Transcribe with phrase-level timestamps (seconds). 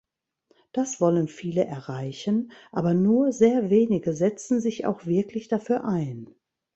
[0.71, 6.33] Das wollen viele erreichen, aber nur sehr wenige setzen sich auch wirklich dafür ein.